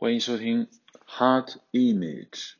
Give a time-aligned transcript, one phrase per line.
[0.00, 0.68] 欢迎收听
[1.08, 2.52] Heart Image。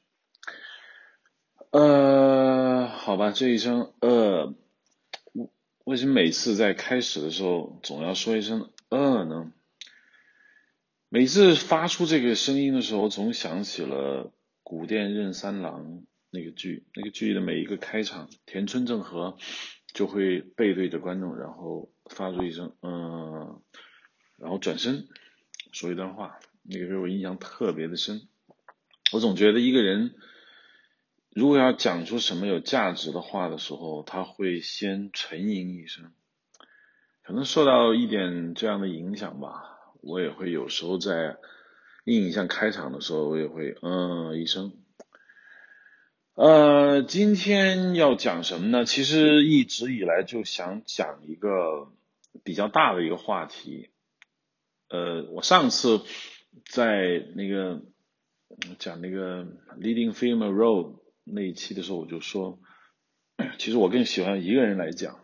[1.70, 4.56] 呃，好吧，这一声呃，
[5.84, 9.52] 为什么每次在开始的时候总要说一声呃呢？
[11.08, 14.32] 每次发出这个声音的时候，总想起了
[14.64, 19.36] 古殿任三郎那个剧，那个剧的每一个开场，田村正和
[19.94, 23.62] 就会背对着观众，然后发出一声嗯，
[24.38, 25.06] 然后转身
[25.70, 26.40] 说一段话。
[26.70, 28.28] 那个时候我印象特别的深，
[29.10, 30.14] 我总觉得一个人
[31.30, 36.12] 如果要讲出什么有价值的话的时候，他会先沉吟一声，
[37.22, 39.64] 可能受到一点这样的影响吧。
[40.02, 41.38] 我也会有时候在
[42.04, 44.74] 印象开场的时候，我也会嗯一声。
[46.34, 48.84] 呃，今天要讲什么呢？
[48.84, 51.90] 其实一直以来就想讲一个
[52.44, 53.88] 比较大的一个话题。
[54.90, 56.02] 呃，我上次。
[56.64, 57.82] 在那个
[58.78, 59.44] 讲那个
[59.78, 62.58] leading female role 那一期的时候，我就说，
[63.58, 65.20] 其实我更喜欢一个人来讲。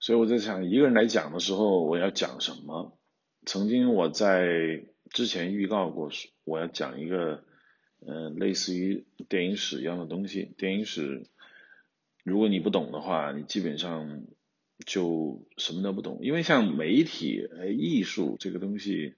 [0.00, 2.98] 所以我在想，一个人来讲的时候，我要讲什么？
[3.46, 6.10] 曾经我在之前预告过，
[6.44, 7.44] 我要讲一个，
[8.06, 10.54] 嗯，类似于电影史一样的东西。
[10.58, 11.28] 电影史，
[12.24, 14.24] 如果你不懂的话，你基本上
[14.86, 16.18] 就什么都不懂。
[16.22, 19.14] 因为像媒体、艺术这个东西。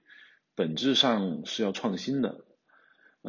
[0.55, 2.45] 本质上是要创新的，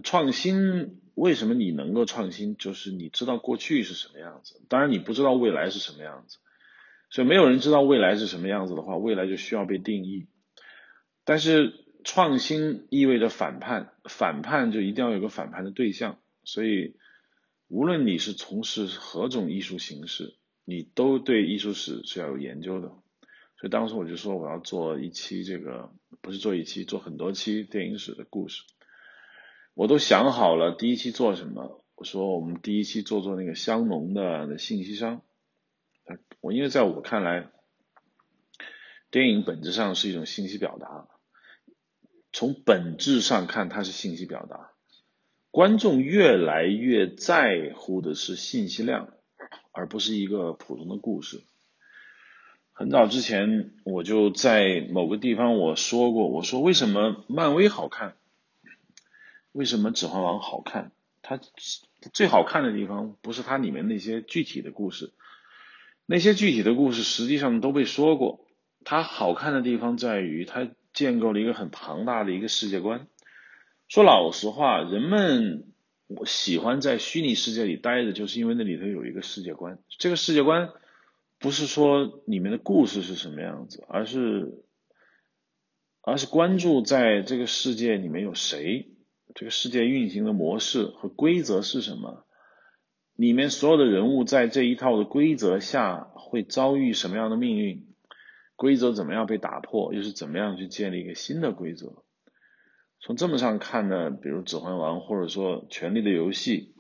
[0.04, 2.56] 创新为什么你能够创新？
[2.56, 6.38] 就是你知道过去是什么样子，当然你不知道未来是什么样子，
[7.10, 10.28] 所以没有人知道未来是什么样子的话，未来就需要被定义。
[11.24, 11.72] 但是
[12.04, 16.96] 创新意味着反叛，反叛就一定要有个反叛的对象，所以
[17.66, 22.92] 无论你是从事何种艺术形式，你都对艺术史是要有研究的。
[23.58, 25.90] 所以当时我就说我要做一期这个，
[26.20, 28.62] 不是做一期，做很多期电影史的故事。
[29.74, 31.82] 我都想好了第一期做什么。
[31.94, 35.22] 我说我们第一期做做那个香农的信息商。
[36.40, 37.50] 我因为在我看来，
[39.10, 41.08] 电影本质上是一种信息表达。
[42.32, 44.72] 从本质上看，它是信息表达。
[45.50, 49.14] 观众越来越在乎的是信息量，
[49.72, 51.42] 而不是一个普通的故事。
[52.78, 58.16] 很早之前我就在某个地方我说过，我说为什么漫威好看，
[59.52, 60.92] 为什么指环王好看？
[61.22, 61.40] 它
[62.12, 65.14] 最好看的地方不是它里面那些具体的故事，
[66.04, 68.44] 那些具体的故事实际上都被说过。
[68.84, 73.06] 它好看的地方在于它建构了一个很庞大的一个世界观。
[73.88, 75.64] 说老实话，人们
[76.08, 79.78] 我喜欢在虚拟世界里待着，就是因为那里头有一个世界观。
[79.96, 80.68] 这个世界观。
[81.46, 84.64] 不是说里面的故事是什么样子，而是
[86.00, 88.90] 而是关注在这个世界里面有谁，
[89.32, 92.26] 这个世界运行的模式和规则是什么，
[93.14, 97.94] 里面所有的人物在这一套的规则下会遭遇什么样的命运，
[98.56, 102.02] 规则怎么样被打破，又是怎么样去建立一个新的规则。
[102.98, 106.74] 从这么上看呢，比如《指环王》或者说《权力的游戏》，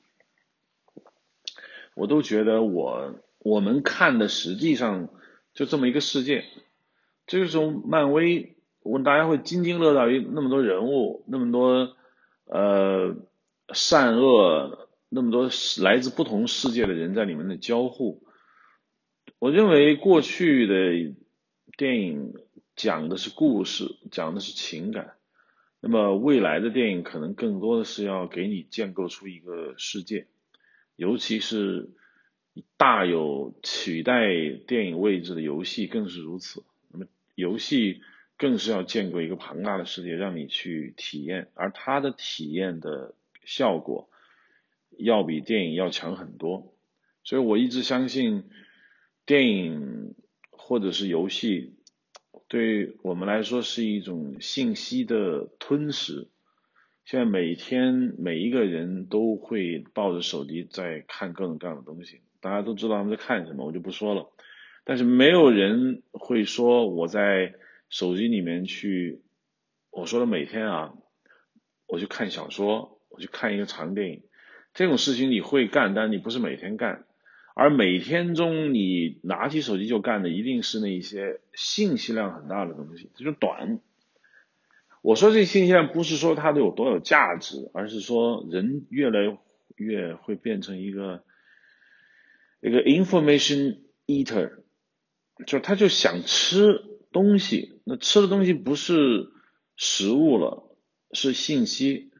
[1.94, 3.20] 我都觉得我。
[3.46, 5.08] 我们看的实际上
[5.54, 6.46] 就这么一个世界，
[7.28, 11.96] 这个时候漫威，我大家会津津乐道于那么多人物，那么多
[12.46, 13.14] 呃
[13.72, 15.48] 善恶，那么多
[15.80, 18.24] 来自不同世界的人在里面的交互。
[19.38, 21.14] 我认为过去的
[21.76, 22.34] 电影
[22.74, 25.12] 讲的是故事，讲的是情感，
[25.78, 30.26] 那么未来的电影可能更多的是要给你建构出一个世界，
[30.96, 31.90] 尤其是。
[32.76, 34.28] 大有取代
[34.66, 36.64] 电影位置的游戏更是如此。
[36.90, 38.02] 那么游戏
[38.36, 44.08] 更是要建构一个庞大的世界，让你去体验，而它的体验的效果
[44.98, 46.72] 要比电影要强很多。
[47.24, 48.44] 所以我一直相信，
[49.24, 50.14] 电影
[50.50, 51.74] 或者是游戏
[52.48, 56.28] 对我们来说是一种信息的吞噬。
[57.04, 62.20] 现在每天每一个人都会抱着手机在看各种各样的东西。
[62.46, 64.30] 大家都知道他们在看什么，我就不说了。
[64.84, 67.54] 但是没有人会说我在
[67.88, 69.20] 手机里面去，
[69.90, 70.94] 我说的每天啊，
[71.88, 74.22] 我去看小说，我去看一个长电影，
[74.74, 77.04] 这种事情你会干，但你不是每天干。
[77.56, 83.80] 而每天中你拿起手机就干的，一定是那一些信息量很大的东西，这就短。
[85.02, 89.36] 我说这信息量不是说它有多有价值，而是说人越来
[89.74, 91.24] 越会变成一个。
[92.60, 94.62] 一个 information eater，
[95.46, 96.82] 就是他就想吃
[97.12, 99.28] 东西，那吃的东西不是
[99.76, 100.76] 食物了，
[101.12, 102.10] 是信息。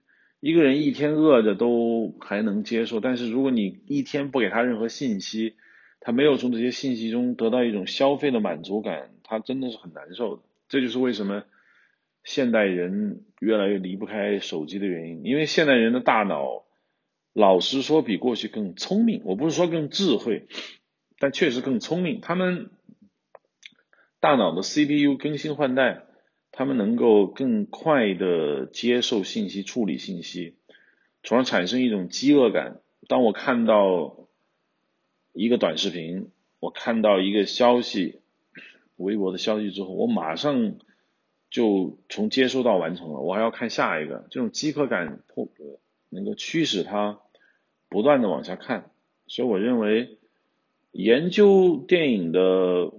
[0.40, 5.54] 一个人一天饿着都还能接受，但是如果你一天不给他任何信息，
[5.98, 10.42] 他没有从这些信息中得到一种消费的满足感，他真的是很难受的。
[10.68, 11.44] 这就是为什么
[12.22, 16.65] 现代人越来越离不开手机的原因，因为现代人的大脑，
[17.36, 19.20] 老实说比过去更聪明。
[19.26, 20.46] 我不是说更智慧，
[21.18, 22.22] 但确实更聪明。
[22.22, 22.70] 他们
[24.20, 26.02] 大脑的 CPU 更新换代。
[26.52, 30.56] 他们能够更快的接受信息、处理信息，
[31.22, 32.80] 从而产生一种饥饿感。
[33.08, 34.26] 当我看到
[35.34, 38.22] 一个短视频，我看到一个消息、
[38.96, 40.76] 微博的消息之后，我马上
[41.50, 44.26] 就从接收到完成了，我还要看下一个。
[44.30, 45.50] 这种饥渴感迫
[46.08, 47.20] 能够驱使他
[47.88, 48.90] 不断的往下看。
[49.26, 50.18] 所以我认为，
[50.92, 52.92] 研究电影的。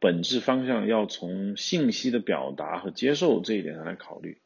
[0.00, 4.38] 本质方向要从信息的表达和接受这一点上来考虑，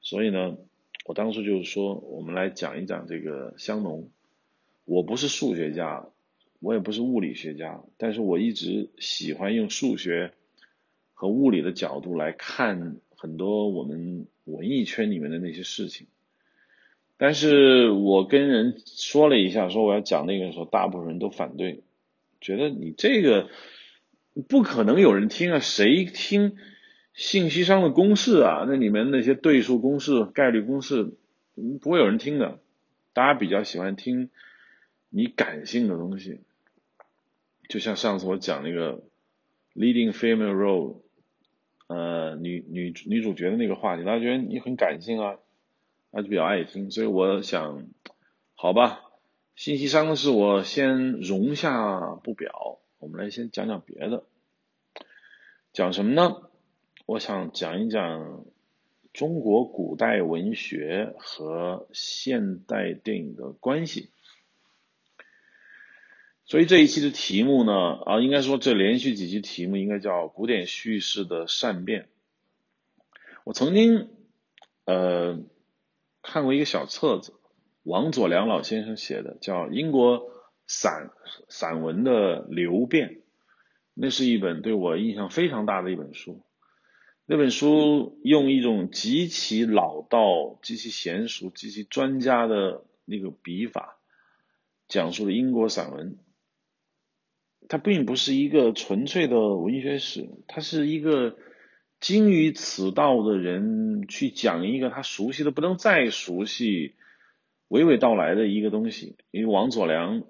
[0.00, 0.56] 所以呢，
[1.04, 4.08] 我当初就是说，我们来讲一讲这个香农。
[4.84, 6.06] 我不是数学家，
[6.60, 10.32] 我也不是物理学家，但是我一直喜欢用数学
[11.12, 16.06] 和物理的角度来看很多我们文艺圈里面的那些事情。
[17.18, 21.82] 但是我跟人说了一下，说我要讲那个时候，大部分人都反对，
[22.40, 23.50] 觉得你这个。
[24.48, 25.58] 不可能有人听啊！
[25.58, 26.54] 谁听
[27.12, 28.64] 信息商的公式啊？
[28.68, 31.16] 那里面那些对数公式、概率公式，
[31.80, 32.60] 不会有人听的。
[33.12, 34.30] 大家比较喜欢听
[35.08, 36.38] 你感性的东西，
[37.68, 39.02] 就像上次我讲那个
[39.74, 40.98] leading female role，
[41.88, 45.34] 呃，女女女主角的那个话题，大家觉得你很感性啊，
[46.10, 46.90] 那就比较爱听。
[46.90, 47.86] 所以我想，
[48.54, 49.00] 好吧，
[49.54, 52.78] 信息商的事我先容下不表。
[52.98, 54.24] 我们来先讲讲别的，
[55.72, 56.42] 讲什么呢？
[57.06, 58.44] 我想讲一讲
[59.12, 64.10] 中国古代文学和现代电影的关系。
[66.44, 67.72] 所以这一期的题目呢，
[68.04, 72.08] 啊，应该说这连续几期题目应该叫古典叙事的善变。
[73.44, 74.08] 我曾经
[74.84, 75.40] 呃
[76.28, 77.34] 看过一个小册子，
[77.82, 80.38] 王佐良老先生写的，叫英国。
[80.70, 81.08] 散
[81.48, 83.22] 散文的流变，
[83.94, 86.42] 那是一本对我印象非常大的一本书。
[87.24, 93.98] 那本书用一种极其老道、极其娴熟、极其专家的那个笔法，
[94.88, 96.18] 讲述了英国散文。
[97.66, 101.34] 它并不是一个纯粹的文学史，它是一个
[102.00, 106.94] 精于此道的人去讲一个他熟悉的不能再熟悉、
[107.68, 109.16] 娓娓道来的一个东西。
[109.30, 110.24] 因为王佐良。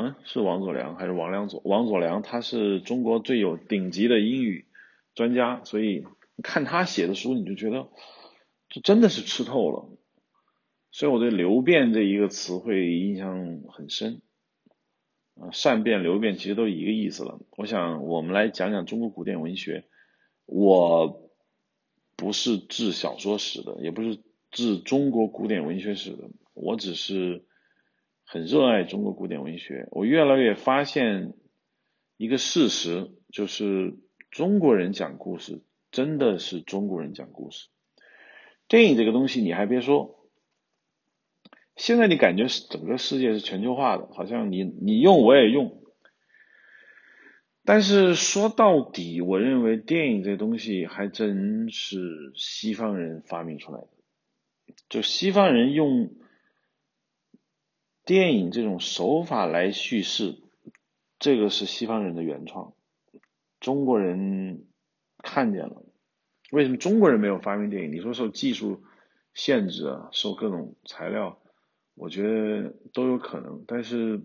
[0.00, 1.60] 嗯，是王佐良还是王良佐？
[1.64, 4.66] 王佐良他是中国最有顶级的英语
[5.16, 6.04] 专家，所以
[6.40, 7.88] 看他写的书，你就觉得
[8.68, 9.88] 这真的是吃透了。
[10.92, 14.22] 所以我对“流变”这一个词汇印象很深。
[15.34, 17.40] 啊，善变、流变其实都一个意思了。
[17.56, 19.84] 我想我们来讲讲中国古典文学。
[20.48, 21.30] 我
[22.16, 24.18] 不是治小说史的，也不是
[24.50, 27.44] 治中国古典文学史的，我只是。
[28.30, 31.32] 很热爱中国古典文学，我越来越发现
[32.18, 33.96] 一个事实，就是
[34.30, 37.68] 中国人讲故事真的是中国人讲故事。
[38.68, 40.28] 电影这个东西，你还别说，
[41.74, 45.80] 现在你感觉是整个世界是全球化的，好像你你用我也用。
[47.68, 53.88] 但是说到底，我认为电影这东西还真是西方人发明出来的，
[54.88, 56.10] 就西方人用。
[58.06, 60.38] 电影这种手法来叙事，
[61.18, 62.72] 这个是西方人的原创，
[63.60, 64.64] 中国人
[65.18, 65.82] 看见了。
[66.50, 67.92] 为什么中国人没有发明电影？
[67.92, 68.82] 你说受技术
[69.34, 71.38] 限制啊，受各种材料，
[71.94, 73.62] 我觉得都有可能。
[73.66, 74.22] 但是，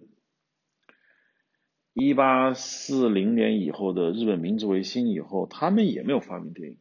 [1.93, 6.77] 一八四零年以后的日本明治维新以后，他们也没有发明电影。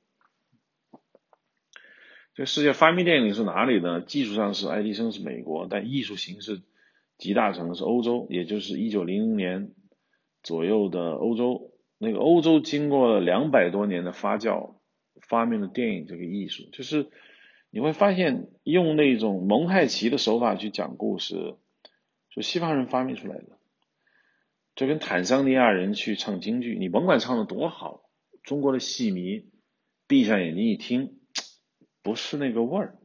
[2.35, 4.01] 这世界发明电影是哪里呢？
[4.01, 6.63] 技术上是爱迪生是美国，但艺术形式。
[7.19, 9.71] 集大成的是欧洲，也就是一九零零年
[10.43, 11.71] 左右的欧洲。
[11.99, 14.75] 那个欧洲经过了两百多年的发酵，
[15.21, 16.65] 发明了电影这个艺术。
[16.73, 17.11] 就是
[17.71, 21.55] 你会发现，用那种蒙太奇的手法去讲故事，
[22.31, 23.59] 就西方人发明出来的。
[24.75, 28.03] 就跟坦桑尼亚人去唱京剧，你甭管唱的多好，
[28.43, 29.51] 中国的戏迷
[30.07, 31.19] 闭上眼睛一听，
[32.03, 32.99] 不是那个味儿。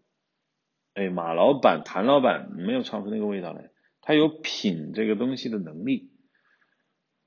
[0.93, 3.69] 哎，马老板、谭老板没有唱出那个味道来。
[4.01, 6.12] 他有品这个东西的能力，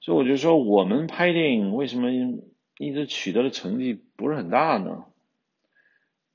[0.01, 2.11] 所以我就说，我们拍电影为什么
[2.79, 5.05] 一直取得的成绩不是很大呢？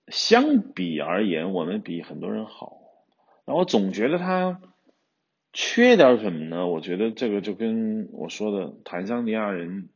[0.07, 2.77] 相比而言，我们比很多人好。
[3.45, 4.62] 然后我总觉得他
[5.57, 6.67] 缺点什么呢？
[6.67, 9.88] 我觉得这个就跟我说的坦桑尼亚人、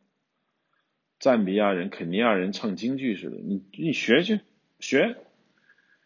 [1.19, 4.39] 赞比亚人、肯尼亚人唱京剧似的，你你学去
[4.79, 5.17] 学。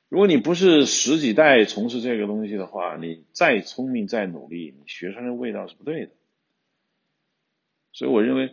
[0.10, 6.12] 如果你不是十几代从事这个东西的话，你再聪明再努力，你学出来的味道是不对的。
[7.92, 8.50] 所以我认为，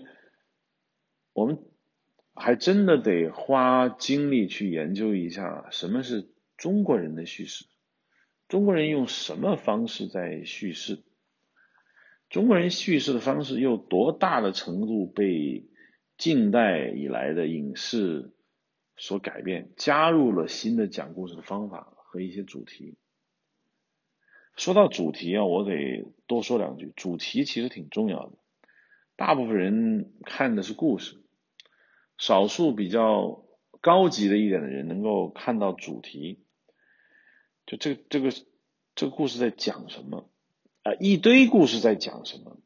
[1.33, 1.59] 我们
[2.35, 6.29] 还真的得花精力去研究一下什么是
[6.59, 7.65] 中国人的叙事，
[8.51, 11.03] 中国人用什么方式在叙事，
[12.29, 15.71] 中国人叙事的方式又多大的程度被
[16.19, 18.35] 近代以来的影视。
[18.97, 22.99] 所改变，加入了新的讲故事的方法和一些主题。
[24.57, 26.93] 说到主题啊，我得多说两句。
[26.97, 28.37] 主题其实挺重要的，
[29.17, 31.17] 大部分人看的是故事，
[32.19, 33.43] 少数比较
[33.81, 36.45] 高级的一点的人能够看到主题。
[37.71, 38.33] 就这这个
[38.97, 40.29] 这个故事在讲什么
[40.83, 40.93] 啊？
[40.99, 42.59] 一堆故事在讲什么？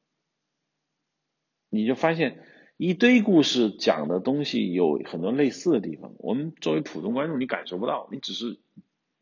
[1.69, 2.43] 你就发现。
[2.77, 8.59] 一堆故事讲的东西有很多类似的地方，我们作为普通观众你感受不到，你只是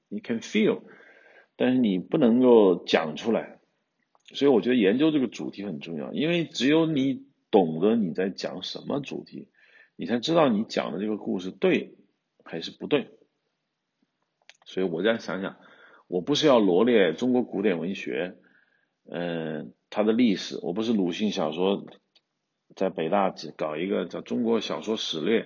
[0.08, 0.80] 你 can feel，
[1.56, 3.60] 但是你不能够讲出来，
[4.32, 9.48] 所以我觉得研究这个主题很重要，因为只有你懂得你在讲什么主题，
[9.96, 11.94] 你才知道你讲的这个故事对
[12.44, 13.10] 还是不对。
[14.64, 15.58] 所以我再想想，
[16.12, 18.36] 我不是要罗列中国古典文学，
[19.10, 21.86] 嗯，它的历史，我不是鲁迅小说。
[22.76, 25.40] 在北大搞一个叫《中国小说史略》，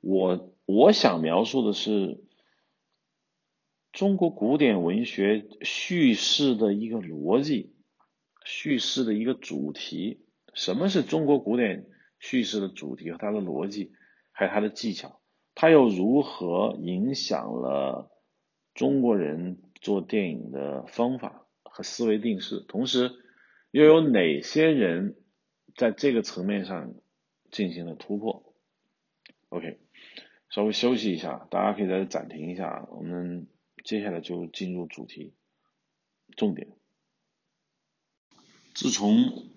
[0.00, 2.20] 我我想描述的是
[3.90, 7.74] 中国古典文学叙事的一个逻辑，
[8.44, 10.24] 叙事的一个主题。
[10.54, 11.86] 什么是中国古典
[12.20, 13.90] 叙事的主题和它的逻辑，
[14.30, 15.20] 还有它的技巧？
[15.56, 18.12] 它又如何影响了
[18.74, 22.60] 中国人做电影的方法和思维定式？
[22.60, 23.10] 同时，
[23.70, 25.16] 又有哪些人？
[25.74, 26.94] 在这个层面上
[27.50, 28.54] 进行了突破。
[29.48, 29.78] OK，
[30.50, 33.46] 稍微休息一下，大家可以在这暂停一下，我们
[33.82, 35.32] 接下来就进入主题
[36.36, 36.68] 重点。
[38.74, 39.48] 自从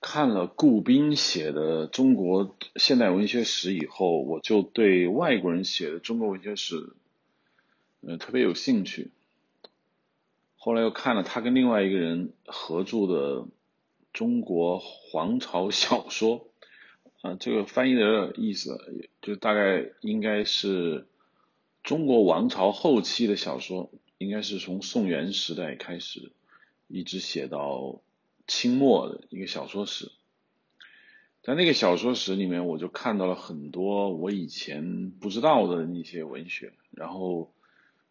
[0.00, 6.94] 看了顾彬写的中国现代文学史以后，我就对外国人写的中国文学史，
[8.00, 9.12] 嗯，特别有兴趣。
[10.64, 13.46] 后来又看了他跟另外一个人合著的。
[14.14, 16.46] 中国皇朝小说，
[17.20, 18.78] 啊，这个翻译的意思
[19.20, 21.08] 就大概应该是
[21.82, 26.30] 中国王朝后期的小说，应该是从宋元时代开始，
[26.86, 28.00] 一直写到
[28.46, 30.12] 清末的一个小说史。
[31.42, 37.52] 在那个小说史里面，我就看到了很多我以前不知道的那些文学，然后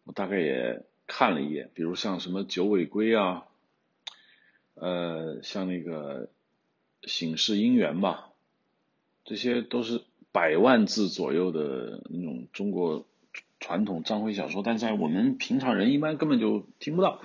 [0.04, 3.44] 我大概也看了一眼，比如像什么九尾龟啊。
[4.76, 6.26] 呃，像那个
[7.04, 8.32] 《醒世姻缘》吧，
[9.24, 13.06] 这些都是百万字左右的那种中国
[13.60, 17.22] 传统章回小说，但在我们平常人一般根本就听不到。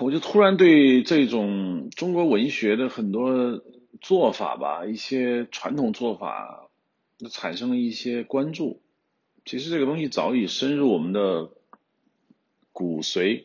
[0.00, 3.62] 我就突然对这种中国文学的很多
[4.00, 6.70] 做法吧，一些传统做法，
[7.30, 8.80] 产生了一些关注。
[9.44, 11.50] 其实这个东西早已深入我们的
[12.76, 13.44] 骨髓。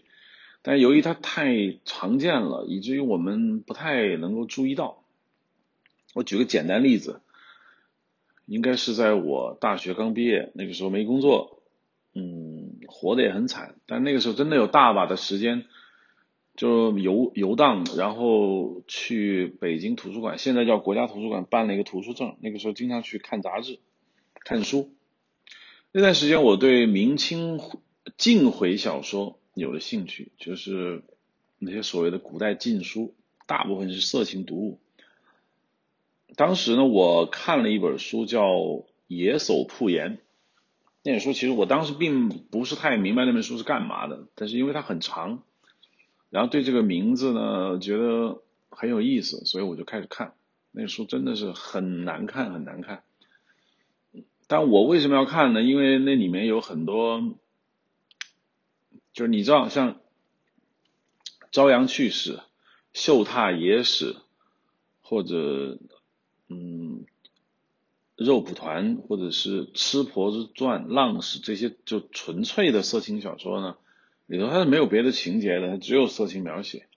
[0.62, 5.04] 但由于它太常见了，以至于我们不太能够注意到。
[6.14, 7.22] 我举个简单例子，
[8.46, 11.64] 应该是在我大学刚毕业那个时候没工作，
[12.14, 13.76] 嗯，活得也很惨。
[13.86, 15.64] 但那个时候真的有大把的时间，
[16.58, 22.36] 就游游荡，然后去北京图书馆，现在叫国家图书馆办了一个图书证。
[22.42, 23.80] 那个时候经常去看杂志、
[24.44, 24.92] 看书。
[25.94, 27.60] 那段时间我对明清
[28.18, 29.38] 晋回小说。
[29.54, 31.04] 有了兴趣，就是
[31.60, 33.14] 那些所谓的古代禁书，
[33.48, 34.80] 大部分是色情读物。
[36.38, 38.48] 当时呢，我看了一本书叫
[39.08, 40.18] 《野叟铺言》，
[41.04, 45.44] 那本书其实我当时并不是太明白那本书是干嘛的，但是因为它很长，
[46.30, 50.34] 然后对这个名字呢觉得很有意思，所以我就开始看。
[50.72, 53.04] 那书真的是很难看，很难看。
[54.48, 55.62] 但我为什么要看呢？
[55.62, 57.22] 因为那里面有很多。
[59.14, 60.00] 就是你知道，像
[61.52, 62.40] 朝阳趣史、
[62.94, 64.16] 秀榻野史，
[65.02, 65.80] 或者
[66.48, 67.06] 嗯
[68.16, 73.76] 肉蒲团，或者是吃婆子传、浪史这些，就纯粹的色情小说呢，
[74.28, 76.88] 里头它是没有别的情节的，它只有色情描写。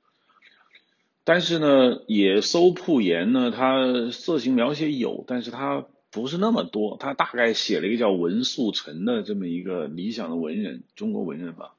[1.25, 11.75] 但是呢，野搜铺言呢，它色情描写有，但是它不是那么多，他大概写了一个叫文素臣的这么一个理想的文人，中国文人吧。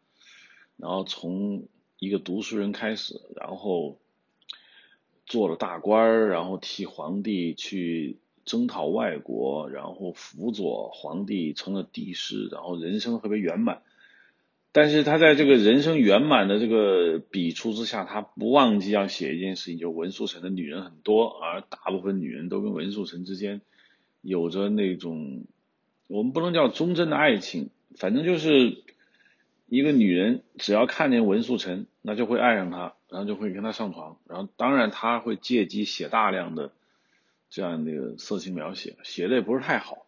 [0.77, 1.67] 然后从
[1.99, 3.97] 一个读书人开始，然后
[5.25, 13.81] 做了大官，然后替皇帝去征讨外国，然后辅佐皇帝成了帝师，然后人生特别圆满。
[14.71, 23.61] 但是他在这个人生圆满的这个笔触之下，他不忘记要写一件事情，就文素臣的女人很多，而大部分女人都跟文素臣之间
[24.21, 25.45] 有着那种
[26.07, 28.83] 我们不能叫忠贞的爱情，反正就是
[29.67, 36.71] 一个女人只要看见文素臣，那就会爱上他，然后就会跟他上床，然后当然他会借机写大量的
[37.49, 40.05] 这样的色情描写，写的也不是太好。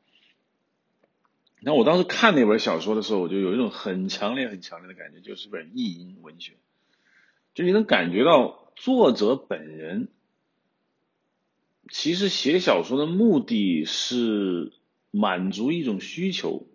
[1.59, 6.53] 那我当时看那本小说的时候，我就有一种很强烈、很强烈的感觉，就是本意淫文学，
[7.55, 10.09] 就你能感觉到作者本人
[11.89, 14.71] 其实写小说的目的是
[15.09, 16.66] 满足一种需求，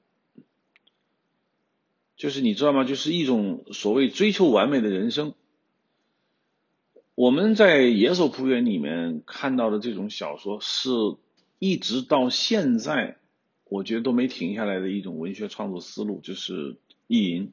[2.22, 2.84] 就是你知道吗？
[2.84, 5.34] 就是一种所谓追求完美的人生。
[7.16, 10.88] 我们在《野兽扑园》里面看到的这种小说，是
[11.58, 13.16] 一直到现在。
[13.64, 16.76] 我觉得都没停下来的一种文学创作思路，就是
[17.08, 17.52] 意淫。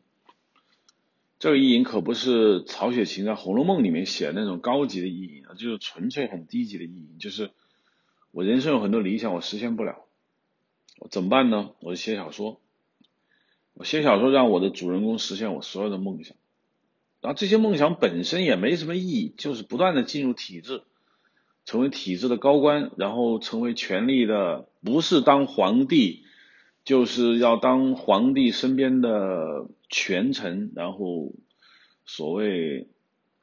[1.40, 7.18] 这个意淫可不是曹雪芹在《红楼梦》里面写的那种高级的意淫啊，就是纯粹很低级的意淫。
[7.18, 7.50] 就是
[8.30, 10.06] 我人生有很多理想，我实现不了，
[11.10, 11.72] 怎么办呢？
[11.80, 12.62] 我就写小说，
[13.80, 16.36] 我写小说让我的主人公实现我所有的梦想，
[17.22, 20.84] 然后这些梦想本身也没什么意义，就是不断的进入体制。
[21.66, 26.24] 成为体制的高官，然后成为权力的，不是当皇帝，
[26.84, 31.32] 就是要当皇帝身边的权臣，然后
[32.06, 32.88] 所谓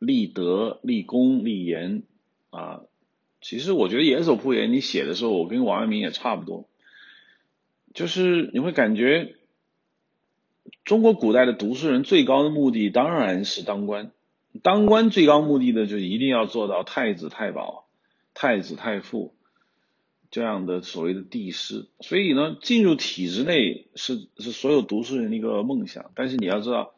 [0.00, 2.02] 立德、立功、立言
[2.50, 2.80] 啊。
[3.40, 6.68] 其实我觉得《野手铺言》你写的时候，我跟王阳明也差不多，
[7.94, 9.36] 就是你会感觉
[10.86, 14.12] 中国古代的读书人最高的目的当然是当官，
[14.62, 17.84] 当官最高目的的就一定要做到太子太保。
[18.38, 19.34] 太子太傅
[20.30, 26.10] 这样的所谓的帝师，所以呢，进入体制内是是所有读书人的一个梦想。
[26.14, 26.92] 但是你要知道，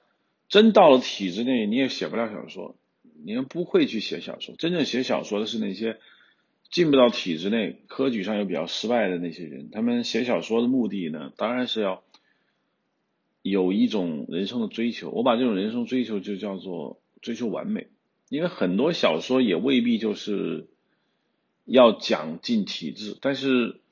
[0.49, 2.75] 真到了体制内，你也写不了小说，
[3.25, 4.57] 你们不会去写小说。
[4.59, 5.99] 真正写小说的是那些
[6.73, 9.71] 进不到体制内、科举上又比较失败的那些人。
[9.71, 12.03] 他们写小说的目的呢，当然是要
[13.43, 15.11] 有一种人生的追求。
[15.11, 17.89] 我把这种人生追求就叫做追求完美，
[18.29, 20.69] 因为很多小说也未必就是。
[21.71, 23.83] 要讲尽体制，但是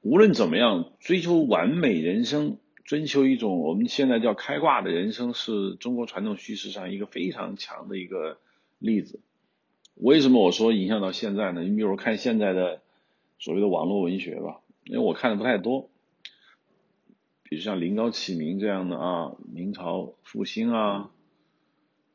[0.00, 8.38] 无论怎么样，追求完美人生，追求一种我们现在叫开挂的人生，是中国传统叙事上一个非常强的一个
[8.78, 9.18] 例子。
[9.96, 11.64] 为什么我说影响到现在呢？
[11.64, 12.80] 你比如看现在的
[13.40, 15.90] 所谓的网络文学吧，因为我看的不太多，
[17.54, 21.12] 比如像临高启明这样的啊，明朝复兴啊，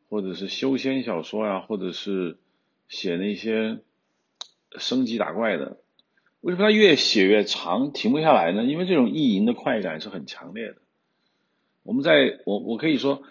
[0.10, 2.38] 或者是修仙小说呀，或者是
[2.90, 3.80] 写那些。
[4.78, 5.80] 升级打怪的，
[6.42, 8.64] 为什么他越写越长，停不下来呢？
[8.66, 10.76] 因为这种意淫的快感是很强烈的。
[11.82, 13.24] 我们在我我可以说，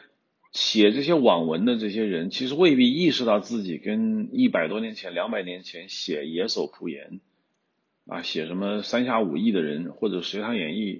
[0.50, 7.20] 写这些网文的这些人，其实未必意识到自己跟一百多年前、两百年前写《野手铺言》
[8.12, 10.94] 啊，写什么三侠五义的人或者《隋唐演义》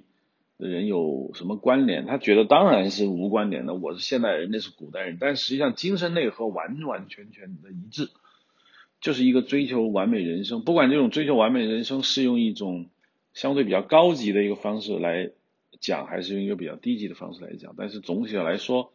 [0.59, 2.05] 的人有什么关联？
[2.05, 3.73] 他觉得当然是无关联的。
[3.73, 8.09] 我是现代人，那是古代人，但实际上精神内核完完全全的一致。
[9.01, 12.87] 就是一个追求完美人生，不管这种追求完美人生是用一种
[13.33, 15.31] 相对比较高级的一个方式来
[15.79, 18.91] 讲，还是用一个比较低级的方式来讲，但是总体上来说，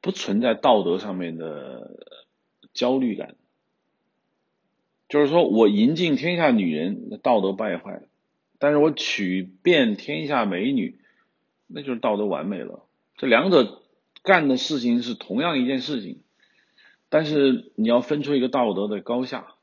[0.00, 2.06] 不存在道德上面的
[2.72, 3.34] 焦虑感。
[5.08, 8.04] 就是说我淫尽天下女人，道德败坏；
[8.60, 11.00] 但是我娶遍天下美女，
[11.66, 12.84] 那就是道德完美了。
[13.16, 13.82] 这两者
[14.22, 16.20] 干的事情是同样一件事情。
[17.08, 19.54] 但是你要分出一个道德的高下，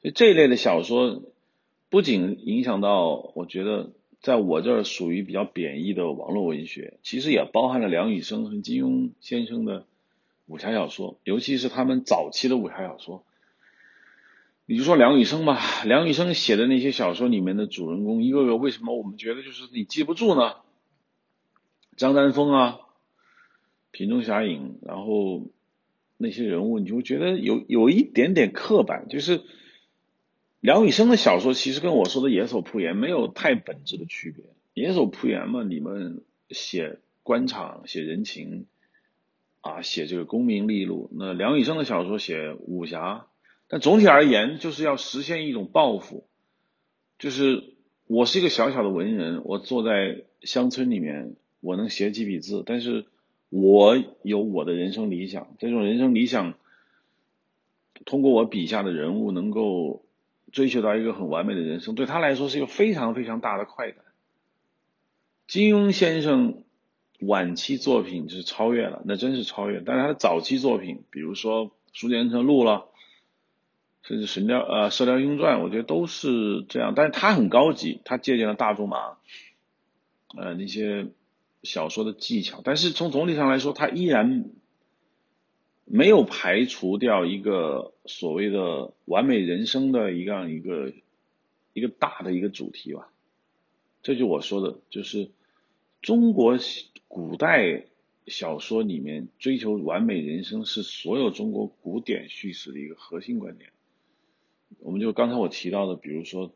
[0.00, 1.22] 所以这一类的小说
[1.90, 3.90] 不仅影响到，我觉得
[4.20, 9.84] 在我这儿属于比较贬义的网络文学，其实也包含了梁羽生和金庸先生的
[10.46, 13.24] 武侠小说，尤其是他们早期的武侠小说。
[14.66, 20.56] 你就说梁羽生吧，梁羽生写的那些小说里面的主人公，一个个为什么我们觉得就是你记不住呢？
[21.96, 22.78] 张丹峰啊，
[23.90, 25.46] 品中侠影，然后。
[26.16, 29.08] 那些人物，你就觉得有有一点点刻板。
[29.08, 29.42] 就是
[30.60, 34.44] 梁羽生的小说，其实跟我说的《野叟铺言》没有太本质的区别。
[34.74, 38.66] 《野叟铺言》嘛，你们写官场、写人情
[39.60, 41.10] 啊，写这个功名利禄。
[41.12, 43.26] 那梁羽生的小说写武侠，
[43.66, 46.26] 但总体而言，就是要实现一种抱负，
[47.18, 47.74] 就是
[48.06, 53.06] 我是一个小小的文人，我坐在乡村里面，我能写几笔字，但是
[53.48, 56.54] 我有我的人生理想，这种人生理想，
[58.04, 60.04] 通过我笔下的人物能够
[60.52, 64.04] 追求到一个很完美的人生，对他来说是一个非常非常大的快感。
[65.46, 66.62] 金庸先生
[67.20, 72.88] 晚期作品是超越了，那真是超越，但是他的早期作品，比如说《书剑恩仇录》了。
[74.06, 79.16] 甚至《神雕》呃《射雕英雄传》，我觉得都是这样，但是他很高级，他借鉴了大仲马，
[80.36, 81.06] 呃那些
[81.62, 84.50] 小说的技巧，但是从总体上来说，他依然
[85.86, 90.92] 没有排除掉一个所谓的完美人生的一样一个
[91.72, 93.10] 一个大的一个主题吧。
[94.02, 95.30] 这就我说的，就是
[96.02, 96.58] 中国
[97.08, 97.86] 古代
[98.26, 103.70] 小说里面追求完美人生是所有中国古典叙事的一个核心观点。
[104.80, 106.52] 我们就刚才我提到的，比如说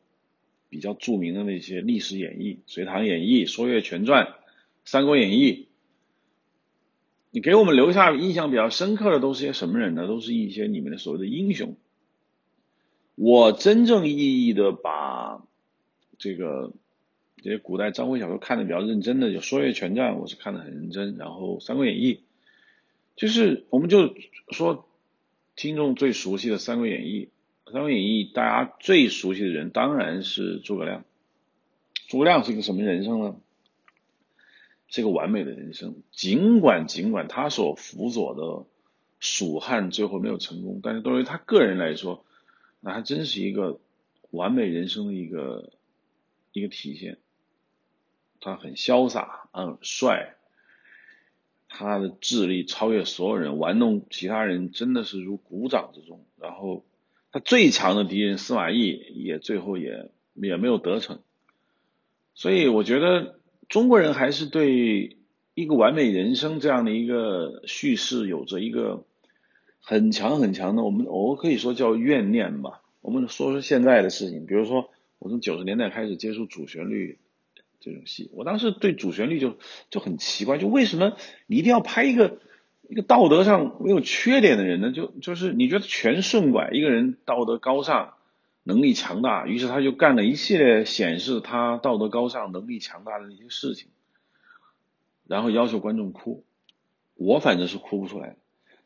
[0.68, 4.26] 比较著名的那些历史演义，《隋唐演义》《说岳全传》
[4.84, 5.52] 《三国演义》，
[7.30, 10.06] 你给我们留下印象比较深刻的都是些什么人呢？
[10.06, 11.76] 都是一些里面的所谓的英雄。
[13.14, 15.42] 我真正意义的把
[16.18, 16.72] 这个
[17.38, 21.16] 这些古代章回小说看的比较认真的，就《说岳全传》，我是看的很认真。
[21.16, 22.14] 然后《三国演义》，
[23.16, 24.14] 就是我们就
[24.50, 24.86] 说
[25.56, 27.24] 听众最熟悉的《三国演义》。
[27.72, 31.04] 《三国演义》，大家最熟悉的人当然是诸葛亮。
[32.06, 33.36] 诸葛亮是一个什么人生呢？
[34.88, 35.96] 是一个完美的人生。
[36.10, 38.66] 尽管尽管他所辅佐的
[39.20, 42.24] 蜀汉最后没有成功，但是对于他个人来说，
[42.80, 43.78] 那还真是一个
[44.30, 45.72] 完美人生的一个
[46.52, 47.18] 一个体现。
[48.40, 50.36] 他很潇洒，很帅，
[51.68, 56.24] 他的智力超越所有人，玩弄其他人真的是如鼓掌之中。
[56.40, 56.84] 然后。
[57.30, 61.20] 他最强的敌人司马懿也最后也也没有得逞，
[62.34, 63.38] 所以我觉得
[63.68, 65.18] 中国人还是对
[65.54, 69.04] 一个完美人生这样的一个叙事有着一个
[69.80, 72.82] 很强很强的，我们我可以说叫怨念吧。
[73.00, 77.18] 我们说说现在的事情，比如说我从九十年代开始接触主旋律
[77.78, 79.58] 这种戏，我当时对主旋律就
[79.90, 82.38] 就很奇怪，就为什么你一定要拍一个？
[82.88, 88.14] 一个道德上没有缺点的人呢，就就是你觉得全顺拐，一个人道德高尚，
[88.62, 93.90] 能力强大，于是他就干了一系列显示他道德高尚、能力强大的一些事情，
[95.26, 96.44] 然后要求观众哭，
[97.14, 98.36] 我反正是哭不出来。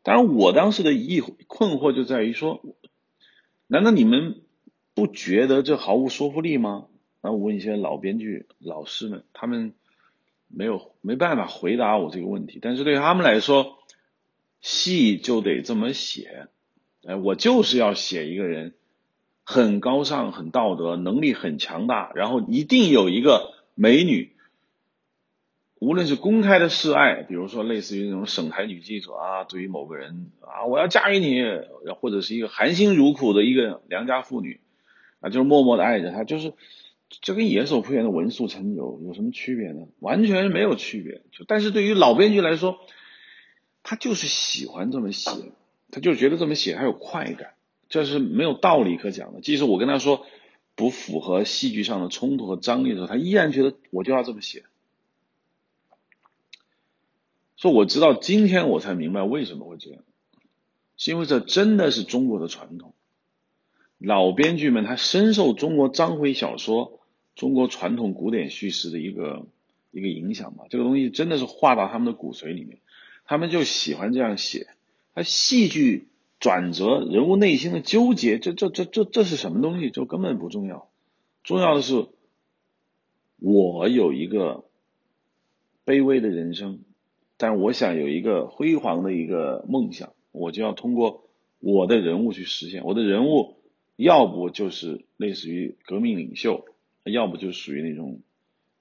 [0.03, 2.61] 当然，我当时的疑困惑就在于说，
[3.69, 4.41] 难道你们
[4.95, 6.87] 不觉得这毫无说服力吗？
[7.21, 9.75] 然后我问一些老编剧老师们，他们
[10.49, 13.79] 没有没办法回答我这个问题，但是对他们来说。
[14.63, 16.47] 戏就得这么写，
[17.05, 18.75] 哎，我就是要写一个人
[19.43, 24.37] 很高尚、很道德、能力很强大，然后一定有一个美女，
[25.81, 31.43] 无论是公开的示爱，比如说类似于那种省台女记者啊，对于某个人啊，我要嫁给你，
[32.01, 34.61] 或者是一个含辛茹苦的一个良家妇女
[35.19, 36.53] 啊，就是默默的爱着他，就是
[37.09, 39.89] 这跟野兽铺演的文素成有有什么区别呢？
[39.99, 41.23] 完全没有区别。
[41.33, 42.79] 就但是对于老编剧来说。
[43.83, 45.31] 他就是喜欢这么写，
[45.91, 47.55] 他就觉得这么写他有快感，
[47.89, 49.41] 这是没有道理可讲的。
[49.41, 50.25] 即使我跟他说
[50.75, 54.65] 不符合戏剧上的冲突和张力的时候，他依然觉得我就要这么写。
[57.57, 60.03] 说我直到今天我才明白为什么会这样，
[60.97, 62.95] 是因为这真的是中国的传统。
[63.99, 67.01] 老编剧们他深受中国章回小说、
[67.37, 69.47] 中国传统古典叙事的一个
[69.93, 72.79] 一个影响吧，这个东西真的是化到他们的骨髓里面。
[73.25, 74.67] 他们就喜欢这样写，
[75.15, 76.09] 他戏剧
[76.39, 79.91] 转折、人物内心的纠结，这这这这这是什么东西？
[79.91, 80.89] 就根本不重要。
[81.45, 82.07] 重要的是，
[83.39, 84.65] 我有一个
[85.85, 86.81] 卑微的人生，
[87.37, 92.85] 但我想有一个辉煌的一个梦想，我就要通过我的人物去实现。
[92.85, 93.57] 我的人物
[93.97, 96.65] 要不就是类似于革命领袖，
[97.05, 98.21] 要不就属于那种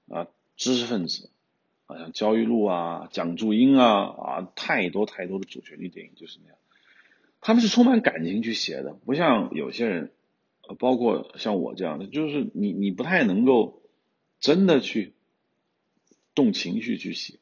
[0.08, 1.30] 啊知识分子。
[1.98, 6.58] 像焦裕禄啊、蒋祝英啊啊，太多太多的主旋律电影就是那样，
[7.40, 10.12] 他们是充满感情去写的，不像有些人，
[10.78, 13.82] 包括像我这样的，就是你你不太能够
[14.40, 15.12] 真的去
[16.34, 17.38] 动情绪去写，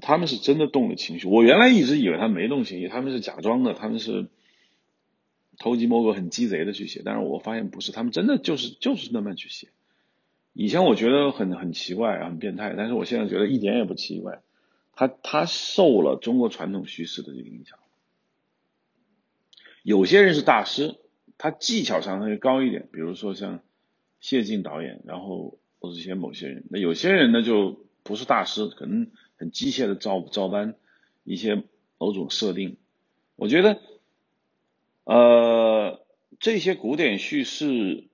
[0.00, 1.28] 他们是真的动了情绪。
[1.28, 4.28] 我原来一直以为他没动情绪，他们是假装的，他们是
[5.58, 9.68] 偷鸡摸狗、很鸡贼的去写，但是我发现不是，他们真的就是就是那么去写。
[10.52, 14.42] 以前我觉得很很奇怪，很变态，但是我现在觉得一点也不奇怪。
[14.94, 17.78] 他他受了中国传统叙事的这个影响。
[19.82, 20.96] 有些人是大师，
[21.38, 23.62] 他技巧上他就高一点，比如说像
[24.20, 26.64] 谢晋导演，然后或者一些某些人。
[26.70, 30.74] 那有些人呢就不是大师，可能很机械的照照搬
[31.24, 31.62] 一些
[31.96, 32.76] 某种设定。
[33.34, 33.80] 我觉得，
[35.04, 36.04] 呃，
[36.38, 38.08] 这些古典叙事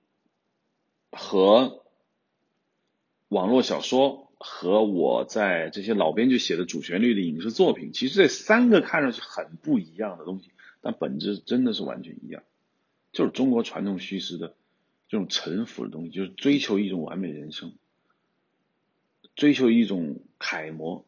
[1.11, 1.78] 和
[3.29, 10.49] 网络小说和我在这些老编剧写的主旋律的影视作品，其实这三个看上去很不一样的东西，
[10.81, 12.43] 但本质真的是完全一样，
[13.11, 14.55] 就是中国传统叙事的
[15.07, 17.73] 这种沉浮的东西，就是追求一种完美人生，
[19.35, 21.05] 追求一种楷模，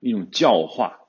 [0.00, 1.00] 一种教化。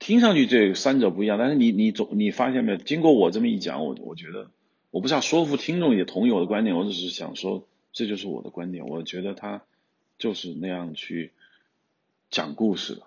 [0.00, 2.78] 听上去这三者不一样，但是你你总你发现没有？
[2.78, 4.50] 经过我这么一讲，我我觉得
[4.90, 8.86] 我不是要说服听众也同意我的观点，我只是想说这就是我的观点。
[8.86, 9.62] 我觉得他
[10.18, 11.32] 就是那样去
[12.30, 13.02] 讲故事的。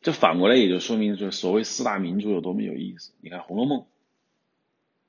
[0.00, 3.12] 这反过来也就说明，就所谓四大名著有多么有意思。
[3.20, 3.80] 你看《红楼梦》，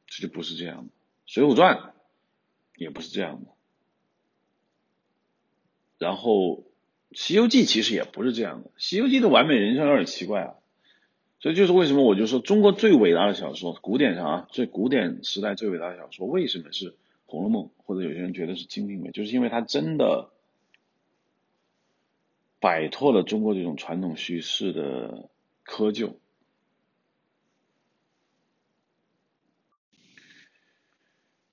[0.08, 0.84] 这就不是这样的；
[1.26, 1.78] 《水浒传》
[2.78, 3.52] 也不是这样的。
[5.98, 6.58] 然后
[7.14, 10.56] 《西游记》其实也不是这样的，《西游记》的完美人生有点奇怪啊。
[11.40, 16.92] 所以就是为什么我就说中国最伟大的小说，古典上啊，最古典时代最伟大的小说，为什么是
[17.34, 17.64] 《红楼梦》？
[17.84, 20.30] 或者有些人觉得是《金瓶梅》，就是因为它真的
[22.60, 25.32] 摆脱了中国这种传统叙事的
[25.66, 26.14] 窠臼。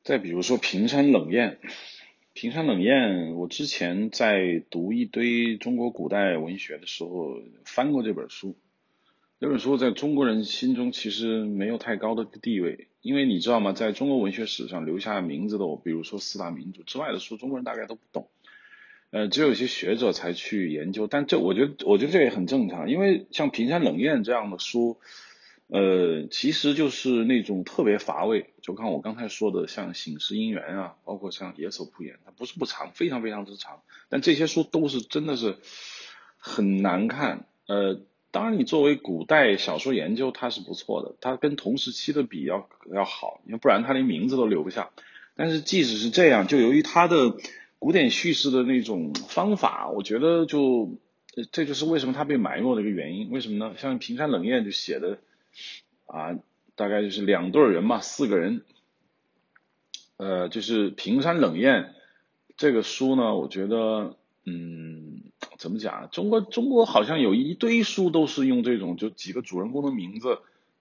[0.03, 1.59] 再比如说《平山冷艳》，
[2.35, 8.55] 《平山冷艳》，我之前在读一堆中国古代文学的时候翻过这本书。
[9.41, 13.73] 这本书在中国人心中其实没有太高的地位，因为你知道吗？
[13.73, 18.29] 在中国文学史上留下名字的，我比如说四大名著之外的书，中国人大概都不懂，
[19.09, 21.07] 呃，只有一些学者才去研究。
[21.07, 24.99] 但这我觉得，我觉得这也很正常，因为像《平山冷艳》这样的书，
[25.69, 28.53] 呃，其实就是那种特别乏味。
[28.61, 35.57] 就看我刚才说的，像《醒世姻缘》啊，包括像《野叟铺言》，它不是不长，非常非常之长，但这些书都是真的是
[36.37, 38.03] 很难看，呃。
[38.33, 44.91] 当然，你作为古代小说研究，它是不错的，它跟同时期的比要要好，因为不然它连名字都留不下。
[45.35, 47.35] 但是即使是这样，就由于它的
[47.79, 50.99] 古典叙事的那种方法，我觉得就
[51.51, 53.31] 这就是为什么它被埋没的一个原因。
[53.31, 53.75] 为什么呢？
[53.77, 55.19] 像《平山冷艳》就写的
[56.07, 56.39] 啊，
[56.77, 58.63] 大概就是两对人嘛，四个人，
[60.19, 61.83] 呃，就是《平山冷艳》
[62.57, 64.17] 这个书呢，我觉得。
[64.47, 65.00] 嗯，
[65.61, 66.09] 怎么讲？
[66.11, 70.39] 中国中国好像有一堆书都是用这种就几个主人公的名字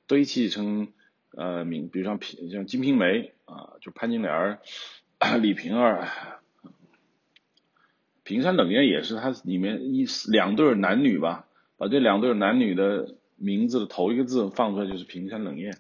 [0.08, 0.94] 堆砌成
[1.32, 3.06] 呃名，比如像平像《金瓶梅》
[3.54, 4.60] 啊，就潘金莲、
[5.42, 6.08] 李瓶儿，
[8.24, 15.74] 《平山冷艳》也是它里面一两对男女吧，把这两对男女的名字的头一个字放出来就是《平山冷艳》，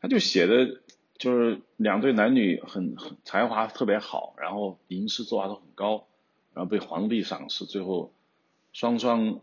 [0.00, 0.80] 他就写的
[1.18, 6.06] 就是两对男女很很才华特别好，然后吟诗作画都很高。
[6.54, 8.12] 然后被皇帝赏识，最后
[8.72, 9.40] 双双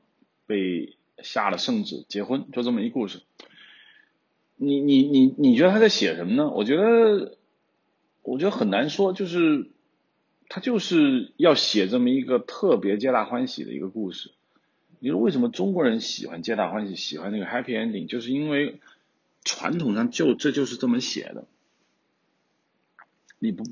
[0.47, 3.21] 被下了圣旨结婚，就这么一故事。
[4.55, 6.49] 你你你你觉得他在写什么呢？
[6.49, 7.37] 我觉得
[8.21, 9.69] 我觉得很难说，就是
[10.47, 14.31] 他就是要写这么一个特别皆大欢喜的一个故事。
[14.99, 18.07] 你说为什么中国人喜欢皆大欢喜，喜欢那个 happy ending？
[18.07, 18.79] 就是因为
[19.43, 21.45] 传统上就这就是这么写的。
[23.37, 23.63] 你不。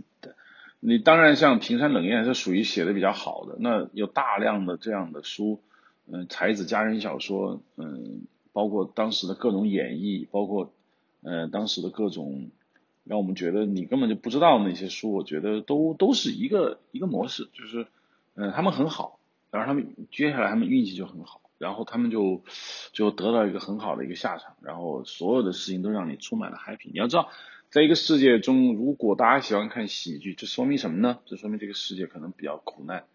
[0.81, 5.61] 你当然像《平山冷艳》是属于写的比较好的，那有大量的这样的书，
[6.09, 8.21] 嗯，才子佳人小说，嗯，
[8.53, 10.71] 包括当时的各种演绎，包括，
[11.21, 12.49] 呃，当时的各种
[13.03, 17.85] 让我们觉得你根本就不知道那些书，我觉得都都是一个一个模式，就是，
[18.35, 19.19] 嗯，他们很好，
[19.51, 22.41] 然后他们接下来他们运气就很好，然后他们就
[22.93, 26.89] 就得到一个很好的一个下场，然后所有的事情都让你充满了 happy。
[26.89, 27.29] 你要知道。
[27.69, 31.19] 在一个世界中，如果大家喜欢看喜剧，这说明什么呢？
[31.27, 33.05] 这说明这个世界可能比较苦难。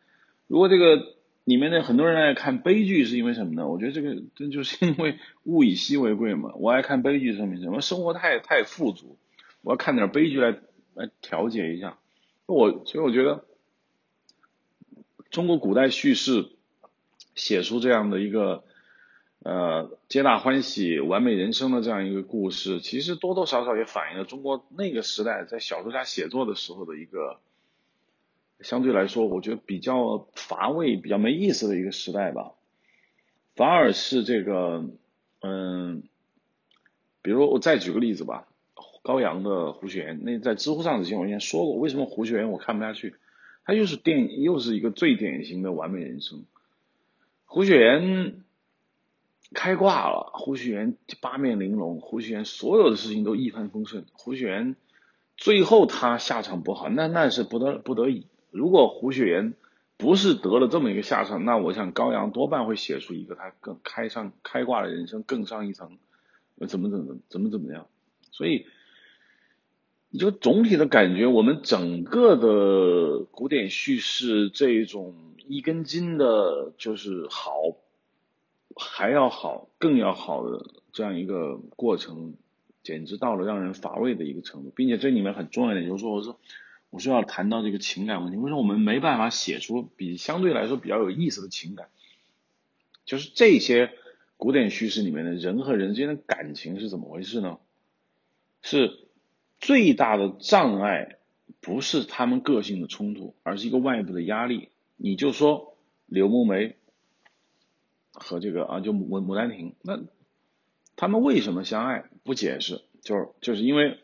[0.47, 3.67] 如果这个里面的很多人爱看悲剧，是因为什么呢？
[3.69, 6.53] 我觉得这个这就是因为物以稀为贵嘛。
[6.55, 7.81] 我爱看悲剧，说明什么？
[7.81, 9.19] 生活太太富足，
[9.63, 10.57] 我要看点悲剧来
[10.95, 11.99] 来调节一下。
[12.47, 13.45] 我所以我觉得，
[15.31, 16.51] 中国古代叙事
[17.35, 18.63] 写出这样的一个。
[19.45, 27.39] 呃，皆大欢喜、完美人生的这样一个故事，其实多多少少也反映了中国那个时代在小说家写作的时候的一个
[28.61, 32.53] 相对来说，我觉得比较乏味、比较没意思的一个时代吧。
[33.55, 34.87] 反而是这个，
[35.43, 36.05] 嗯，
[37.21, 38.49] 比如我再举个例子吧，
[39.03, 43.15] 高阳的《胡雪岩》，那在知乎上之前我以前说过，为什么《胡雪岩》我看不下去？
[43.67, 46.39] 他又是电，又是一个最典型的完美人生，
[47.45, 48.03] 《胡雪岩》。
[49.55, 54.05] 开挂了，胡雪岩八面玲珑，胡雪岩所有的事情都一帆风顺。
[54.13, 54.77] 胡雪岩
[55.39, 58.27] 最后他下场不好，那那是不得不得已。
[58.51, 59.55] 如果胡雪岩
[59.97, 65.99] 不是得了这么一个下场，那我想高阳多半会写出一个他更开上开挂的人生更上一层，
[66.69, 67.87] 怎么怎么怎么怎么样。
[68.31, 68.67] 所以，
[70.11, 75.15] 你就总体的感觉，我们整个的古典叙事这种
[75.47, 77.53] 一根筋的，就是好，
[78.77, 82.35] 还要好，更要好的这样一个过程。
[82.83, 86.39] 简直到了让人乏味的一个程度，并且这里面很重要一点就是说，我说
[86.91, 91.89] 我说要谈到这个情感问题，为什么我们没办法写出比相对来说比较有意思的情感？
[93.07, 93.91] 就是这些
[94.37, 97.59] 古典叙事里面的人和人之间的感情是怎么回事呢？
[98.61, 99.09] 是
[99.59, 101.17] 最大的障碍
[101.63, 104.69] 不是他们个性的冲突，而是一个外部的压力。
[104.99, 106.77] 你就说柳梦梅
[108.15, 110.01] 和这个啊，就牡牡丹亭那。
[110.97, 112.05] 他们为什么相爱？
[112.23, 113.99] 不解释，就是就是因为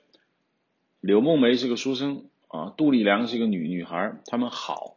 [1.01, 4.97] 柳梦梅是个书生啊，杜丽娘是一个女女孩，他们好，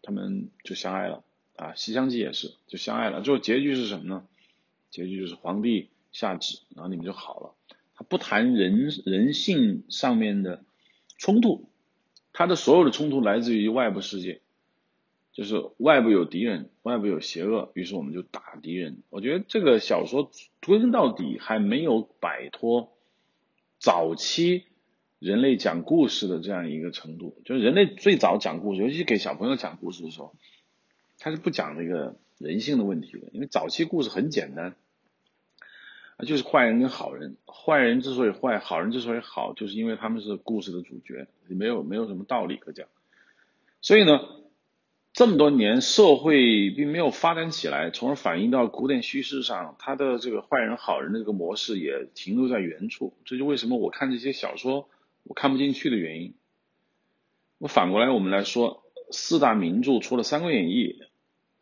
[0.00, 1.24] 他们就相爱了
[1.56, 1.74] 啊。
[1.74, 3.20] 西厢记也是，就相爱了。
[3.20, 4.24] 最后结局是什么呢？
[4.90, 7.54] 结局就是皇帝下旨，然后你们就好了。
[7.96, 10.62] 他不谈人人性上面的
[11.18, 11.68] 冲突，
[12.32, 14.40] 他的所有的冲突来自于外部世界。
[15.34, 19.02] 就是外部有敌人，外部有邪恶，于是我们就打敌人。
[19.10, 20.30] 我觉得这个小说
[20.64, 22.92] 归根到底还没有摆脱
[23.80, 24.62] 早期
[25.18, 27.42] 人类讲故事的这样一个程度。
[27.44, 30.36] 就是人类最早讲故事，尤其给小朋友讲故事的时候，
[31.18, 34.76] 他是不讲这个人性的问题的，因为早期故事很简单，
[36.24, 37.36] 就是坏人跟好人。
[37.44, 42.86] 坏人之所以坏，好人之所以好，就是因为他们是故事的主角，没有没有什么道理可讲。
[43.80, 44.20] 所以呢。
[45.14, 53.14] 这么多年，社会并没有发展起来，从而反映到古典叙事上，它的这个坏人好人的这个模式也停留在原处。
[53.24, 54.88] 这就为什么我看这些小说
[55.22, 56.34] 我看不进去的原因。
[57.58, 60.98] 我反过来我们来说，四大名著除了《三国演义》，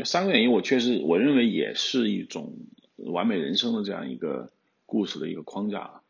[0.09, 2.55] 《三国演义》我确实我认为也是一种
[2.97, 4.51] 完美人生的这样一个
[4.87, 6.01] 故事的一个框架。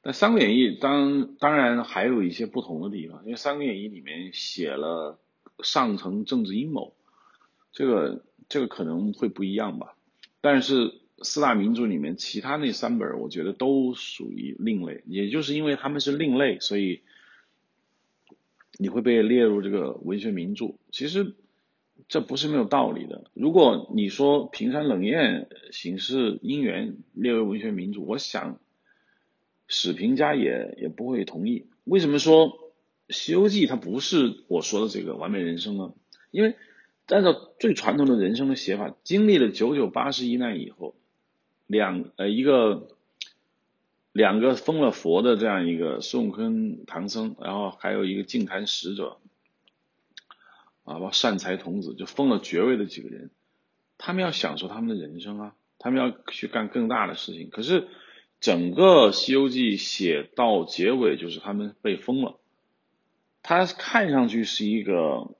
[0.00, 5.18] 但《三国演义》当当然还有一些不同的地方，因为《三国演义》里面写了。
[5.62, 6.94] 上层政治阴谋，
[7.72, 9.96] 这个这个可能会不一样吧。
[10.40, 15.02] 但是四大名著里面，其他那三本，我觉得都属于另类。
[15.06, 17.00] 也就是因为他们是另类，所以
[18.78, 20.74] 你会被列入这个文学名著。
[20.90, 21.34] 其实
[22.08, 23.30] 这不是没有道理的。
[23.32, 28.60] 如果你说平山冷艳、醒世姻缘列为文学名著，我想
[29.66, 31.66] 史评家也也不会同意。
[31.84, 32.48] 为什么说？
[33.08, 35.92] 《西游记》它不是我说的这个完美人生啊，
[36.30, 36.56] 因为
[37.06, 40.96] 按照最传统的人生的写法，经历了九九八十一难以后，
[41.66, 42.88] 两呃一个
[44.12, 49.18] 两个封了佛的这样一个孙悟空、唐僧，然后还有一个净坛使者
[50.84, 53.30] 啊，包括善财童子，就封了爵位的几个人，
[53.98, 57.50] 他们要享受他们的人生啊，他们要去干更大的事情。
[57.50, 57.86] 可是
[58.40, 62.40] 整个《西游记》写到结尾，就是他们被封了。
[63.48, 65.36] 他看上去是一个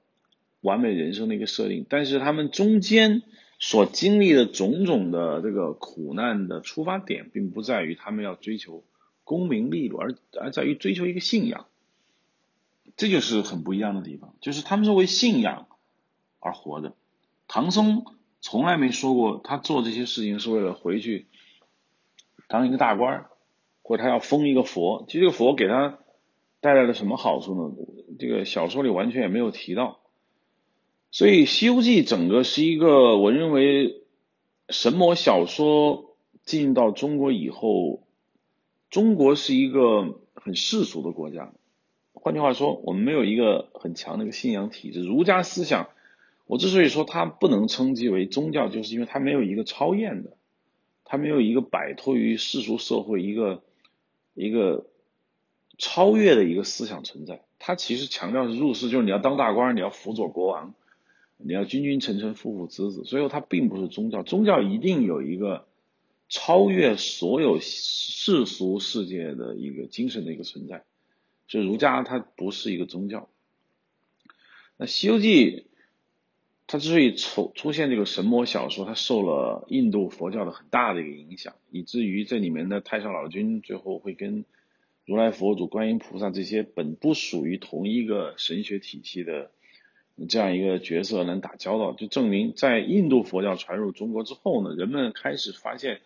[0.60, 3.22] 完美人生的一个设定，但是他们中间
[3.58, 8.84] 所经历的种种的这个苦难的出发点，并不在于他们要追求
[9.24, 11.66] 功名利禄，而而在于追求一个信仰。
[12.96, 15.66] 这就是很不一样的地方，就是他们是为信仰
[16.38, 16.94] 而活的。
[17.48, 18.04] 唐僧
[18.40, 21.26] 从来没说过他做这些事情是为了回去
[22.46, 23.26] 当一个大官，
[23.82, 25.04] 或者他要封一个佛。
[25.08, 25.98] 其实这个佛给他。
[26.60, 27.74] 带来了什么好处呢？
[28.18, 30.00] 这个小说里完全也没有提到。
[31.10, 34.02] 所以《西游记》整个是一个，我认为
[34.68, 38.02] 神魔小说进到中国以后，
[38.90, 41.52] 中国是一个很世俗的国家。
[42.12, 45.02] 换句话说，我们没有一个很强的一个信仰体制。
[45.02, 45.90] 儒家思想，
[46.46, 50.36] 我之所以说它不能称之为宗教，就是因为它没有一个超验的，
[51.04, 53.62] 它没有一个摆脱于世俗社会一个
[54.34, 54.86] 一个。
[55.78, 60.74] 超越的一个思想存在，它其实强调是入世，就是你要当大官，你要辅佐国王，
[61.36, 64.22] 你要君君臣臣，父父子子，所以它并不是宗教。
[64.22, 65.66] 宗教一定有一个
[66.30, 70.84] 超越所有世俗世界的一个精神的一个存在，
[71.46, 73.28] 所以儒家它不是一个宗教。
[74.78, 75.50] 那《西游记》
[76.66, 84.46] 它之所以出出现这个神魔小说，它受了印度佛教的很大的一个影响，以至于这里面的太上老君最后会跟。
[85.06, 89.52] 如来佛祖、观音菩萨这些本不属于同一个神学体系的
[90.28, 96.00] 这样一个角色能打交道，就证明在印度佛教传入中国之后呢，人们开始发现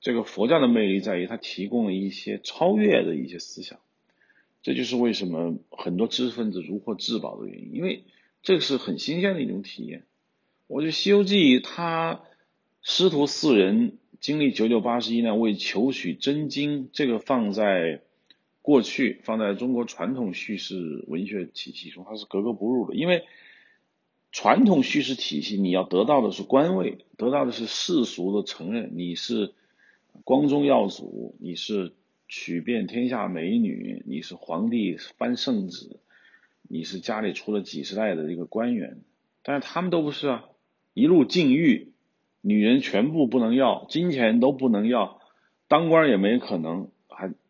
[0.00, 3.80] 这个佛教的魅力在于它提供了一些超越的一些思想，
[4.62, 8.04] 这就是为什么很多知识分子如获至宝的原因，因为
[8.42, 10.04] 这个是很新鲜的一种体验。
[10.68, 12.22] 我觉得《西游记》它
[12.80, 18.02] 师徒四人经历九九八十一难为求取真经，这个放在
[18.66, 22.96] 过去放在中国传统叙事文学体系中，它是格格不入的。
[22.96, 23.22] 因为
[24.32, 29.54] 传统叙事体系，你要得到的是官位，得到的是世俗的承认，你是
[30.24, 31.92] 光宗耀祖，你是。
[32.28, 36.00] 娶遍天下美女，你是皇帝颁圣旨，
[36.68, 38.98] 你是家里出了几十代的一个官员，
[39.44, 40.44] 但是他们都不是啊，
[40.92, 41.92] 一路禁欲，
[42.40, 45.20] 女人全部不能要，金钱都不能要，
[45.68, 46.90] 当官也没可能，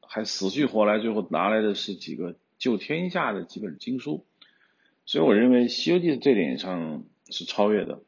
[0.09, 4.25] 还死去活来，最后拿来的是几个救天下的几本经书，
[5.05, 8.01] 所以我认为《西游记》这点上是超越的。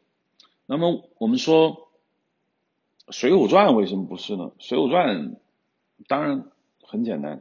[0.67, 1.89] 那么我们说
[3.13, 4.45] 《水浒传》为什么不是呢？
[4.59, 5.33] 《水浒传》
[6.07, 6.45] 当然。
[6.91, 7.41] 很简单，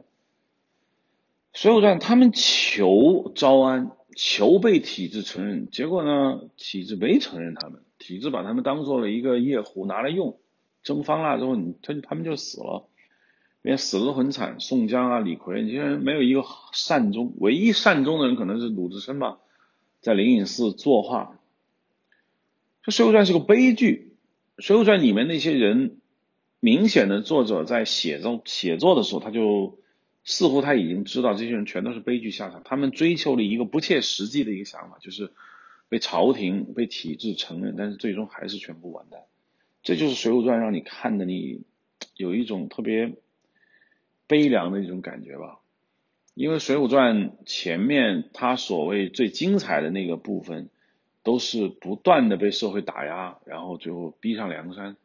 [1.54, 10.38] 水浒传》他们求招安，求被体制承认，结果呢，体制没承认他们，体制把他们当做了一个夜壶拿来用，
[10.82, 12.86] 蒸方腊之后，你他他们就死了，
[13.62, 14.60] 连死的都很惨。
[14.60, 19.38] 宋江啊，李逵这些人没有一个善终，唯一善终的人可能是鲁智深吧，
[20.00, 21.38] 在灵隐寺作画。
[22.82, 24.16] 这《水浒传》是个悲剧，
[24.62, 25.96] 《水浒传》里面那些人。
[26.60, 29.78] 明显的，作者在写作写作的时候，他就
[30.24, 32.62] 似乎他已经知道这些人全都是悲剧下场。
[32.64, 35.30] 他们追求了一个不切实际的一个想法，就是
[35.88, 39.20] 被朝廷、被体制承认，但是最终还是全部完蛋。
[39.84, 41.62] 这就是《水浒传》让你看的，你
[42.16, 43.12] 有一种特别
[44.28, 45.58] 悲凉的一种感觉吧。
[46.34, 50.68] 因为《水浒传》前面他所谓最精彩的那个部分，
[51.24, 54.96] 都是不断的被社会打压，然后最后逼上梁山。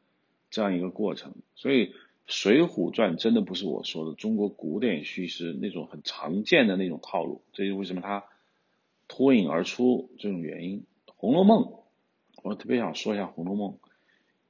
[0.51, 1.87] 这样一个过程，所以
[2.27, 8.23] 《水浒传》真的不是我说的中国古典叙事那种很常见的那种套路，这就为什么它
[9.07, 10.81] 脱颖而出这种原因。
[11.15, 11.63] 《红楼梦》，
[12.43, 13.71] 我特别想说一下《红楼梦》。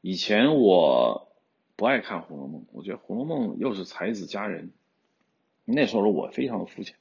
[0.02, 1.33] 以前我
[1.76, 4.72] 不爱看《红楼梦》，我觉得《红楼梦》又是才子佳人，
[5.66, 6.96] 那时候我非常的肤浅。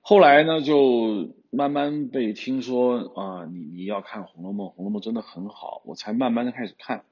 [0.00, 6.98] 后来呢，就慢慢被听说啊，你你要看《红楼梦》，《红楼梦》真的很好，我才慢慢的开始看。《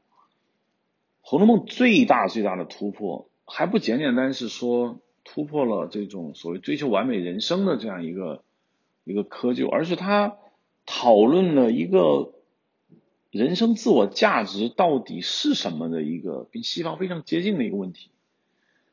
[1.21, 8.43] 红楼梦》最大最大的突破，还不简简单是说突破了这种所谓追求完美人生的这样一个
[9.05, 10.39] 一个窠臼，而是他
[10.87, 12.33] 讨论了一个
[13.31, 18.09] 人生自我价值到底是什么的一个跟西方非常接近的一个问题。《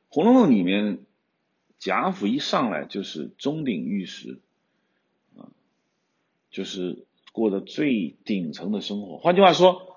[0.10, 1.00] 红楼梦》里面，
[1.80, 4.40] 贾府一上来就是钟鼎玉石，
[5.38, 5.50] 啊，
[6.52, 9.18] 就是过的最顶层的生活。
[9.18, 9.94] 换句话说。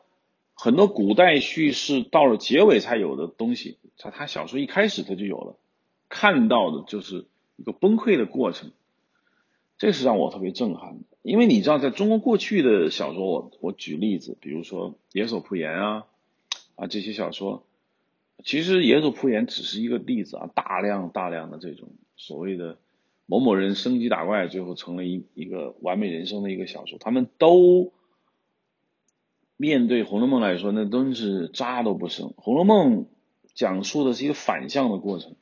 [0.62, 5.56] 很多古代叙事到了结尾才有的东西，在他小说一开始他就有了，
[6.10, 7.24] 看到的就是
[7.56, 8.70] 一个崩溃的过程，
[9.78, 11.09] 这是让我特别震撼的。
[11.22, 16.06] 因为你知道，在中国过去的小说，我我举例子，比如说《野叟铺言》啊
[16.76, 17.64] 啊这些小说，
[18.44, 22.78] 其实《野叟铺言》只是一个例子啊，大量大量的这种所谓的
[23.26, 27.92] 某某人升级打怪，最后成了一一个完美人生的一个小说，他们都。
[29.62, 32.28] 面对《红楼梦》来说，那真是渣都不剩。
[32.38, 33.04] 《红楼梦》
[33.52, 35.32] 讲述的是一个反向的过程，《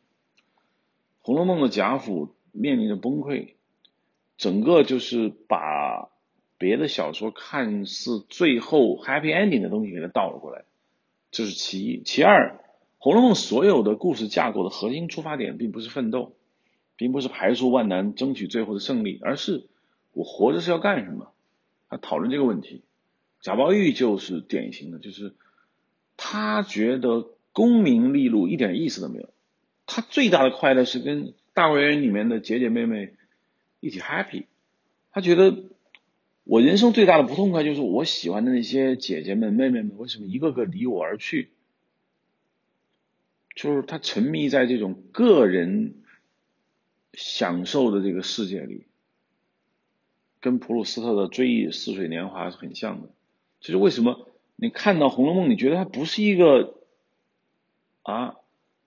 [1.20, 3.50] 红楼梦》的贾府面临着崩溃，
[4.38, 6.08] 整个就是把
[6.56, 10.64] 别的小说看似最后 happy ending 的东西给它倒了过来，
[11.30, 12.02] 这是其一。
[12.02, 12.56] 其二，
[12.98, 16.36] 《红楼梦》所有的故事架构的核心出发点并不是奋斗，
[16.96, 19.66] 并不是排除万难争取最后的胜利，而是
[20.12, 21.32] 我活着是要干什么？
[21.88, 22.82] 他讨论这个问题。
[23.40, 25.34] 贾宝玉就是典型的，就是
[26.16, 29.28] 他觉得功名利禄一点意思都没有，
[29.86, 33.14] 他最大的快乐是跟大观园里面的姐姐妹妹
[33.80, 34.46] 一起 happy，
[35.10, 35.64] 他觉得
[36.44, 41.50] 我人生最大的不痛快就是我喜欢的那些姐姐们妹妹们为什么一个个离我而去，
[43.54, 45.94] 就是他沉迷在这种个人
[47.12, 48.86] 享受的这个世界里，
[50.40, 53.10] 跟普鲁斯特的《追忆似水年华》是很像的。
[53.60, 54.28] 就是为什么？
[54.54, 56.74] 你看到《红楼梦》，你觉得它不是一个
[58.02, 58.36] 啊，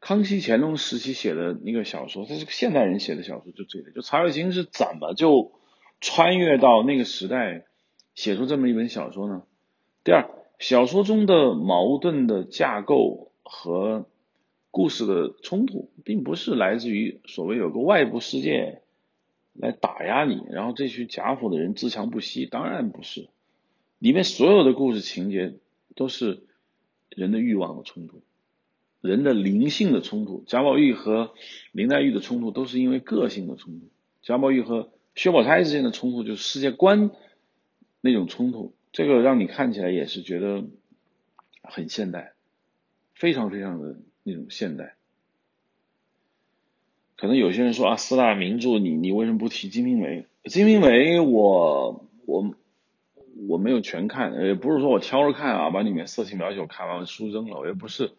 [0.01, 5.53] 康熙、乾隆时期写的那个小说，它是个现代人写的小说，就这个，就曹雪芹是怎么就
[6.01, 7.65] 穿越到那个时代，
[8.15, 9.43] 写出这么一本小说呢？
[10.03, 10.27] 第二，
[10.57, 14.07] 小说中的矛盾的架构和
[14.71, 18.81] 故事的冲突，并不是来自于所谓有个外部世界
[19.53, 23.29] 来打压你，然后这群贾府的人自强不息，当然不是。
[23.99, 25.53] 里面所有的故事情节
[25.95, 26.41] 都是
[27.09, 28.23] 人的欲望的冲突，
[29.01, 30.43] 人的灵性的冲突。
[30.47, 31.33] 贾宝玉和
[31.71, 33.87] 林黛玉的冲突都是因为个性的冲突。
[34.21, 37.11] 贾宝玉和薛宝钗之间的冲突就是世界观
[37.99, 40.63] 那种冲突，这个让你看起来也是觉得
[41.63, 42.33] 很现代，
[43.13, 44.95] 非常非常的那种现代。
[47.17, 50.21] 可能有些人说啊，四大名著，你你为什么不提《金瓶梅》？
[50.51, 52.55] 《金瓶梅》我我
[53.47, 58.11] 我没有全看，也不是说我挑着看啊，把里面色情描写我看完书扔了，我也不是，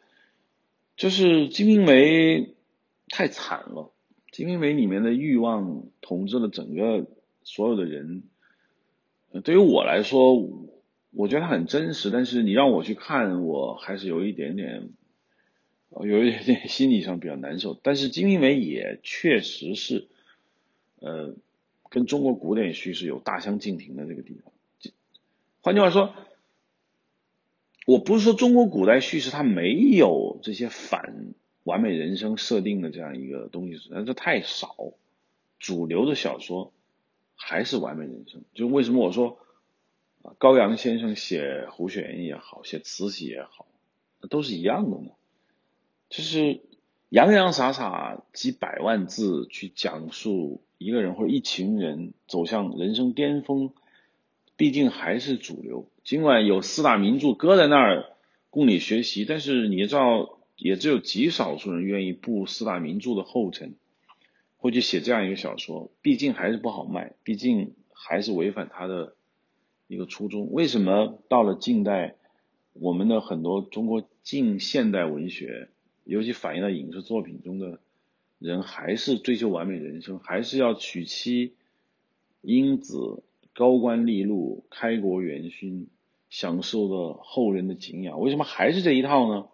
[0.97, 2.41] 就是《金瓶梅》
[3.09, 3.93] 太惨了，
[4.37, 7.07] 《金瓶梅》里面的欲望统治了整个
[7.43, 8.25] 所有的人。
[9.45, 10.35] 对于我来说，
[11.11, 14.91] 我觉得它很真实，但是你让我去看，我还是有一点点。
[16.07, 20.09] 有一点点心理上比较难受，但是金瓶梅也确实是，
[21.01, 21.37] 呃，
[21.91, 24.51] 跟中国古典叙事有大相径庭的这个地方。
[25.61, 26.15] 换句话说，
[27.87, 34.75] 我不是说中国古代叙事它没有这些反完美人生设定的这样一个东西，但这太少。
[35.59, 36.73] 主流的小说
[37.37, 38.43] 还是完美人生。
[38.53, 39.39] 就为什么我说
[40.39, 43.69] 高阳先生写《胡雪岩》也好，写慈禧也好，
[44.29, 45.11] 都是一样的呢？
[46.09, 46.63] 就是
[47.11, 53.73] 洋洋洒洒几百万字去讲述一个人或者一群人走向人生巅峰，
[54.63, 55.91] 毕竟还是主流。
[56.05, 58.13] 尽管有四大名著搁在那儿
[58.49, 63.75] 供你学习，但是你知道，也只有极少数人愿意步四大名著的后尘，
[64.59, 65.91] 会去写这样一个小说。
[66.01, 69.17] 毕竟还是不好卖，毕竟还是违反他的
[69.89, 70.53] 一个初衷。
[70.53, 72.15] 为什么到了近代，
[72.73, 75.71] 我们的很多中国近现代文学？
[76.05, 77.81] 尤其反映到影视作品中的
[78.39, 81.55] 人，还是追求完美人生，还是要娶妻、
[82.43, 83.25] 英子、
[83.55, 85.89] 高官利禄、开国元勋，
[86.31, 88.21] 享受的后人的敬仰。
[88.21, 89.47] 为什么还是这一套呢？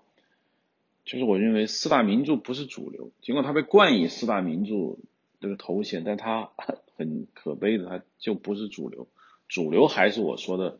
[1.04, 4.98] 就是我认为四大名著不是主流，尽管它被冠以四大名著
[5.40, 6.50] 这个头衔，但它
[6.96, 9.08] 很可悲的，它就不是主流。
[9.48, 10.78] 主流还是我说的，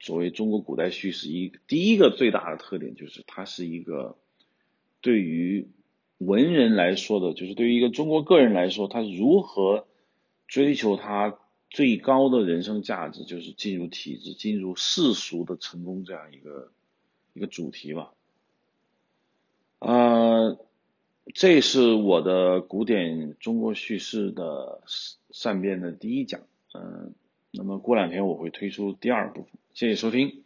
[0.00, 4.16] 作为中国古代叙事一第一个最大的特点，就是它是一个。
[5.02, 5.68] 对于
[6.18, 9.86] 文人来说的，就是对于一个中国个人来说，他如何
[10.48, 11.38] 追求他
[11.70, 16.70] 最高的人生价值，就是进入体制、进入世俗的成功这样一个
[17.34, 18.12] 一个主题吧。
[19.78, 20.58] 呃，
[21.34, 24.82] 这是我的古典中国叙事的
[25.30, 26.40] 善变的第一讲。
[26.72, 27.14] 嗯，
[27.50, 29.52] 那么过两天我会推出第二部分。
[29.74, 30.42] 谢谢收听。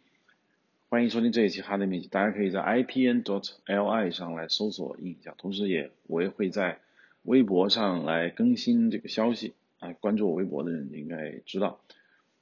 [0.89, 6.81] 欢迎收听这一期哈德秘籍，大家可以在 ipn dot li 上来搜索印象，同时也我也会在
[7.23, 11.81] 微博上来更新这个消息啊，关注我微博的人应该知道，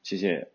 [0.04, 0.48] 谢谢。